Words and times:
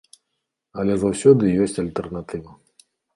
Але 0.83 0.93
заўсёды 1.03 1.51
ёсць 1.65 1.81
альтэрнатыва. 1.83 2.51